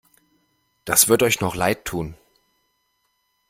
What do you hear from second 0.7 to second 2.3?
Das wird euch noch leidtun!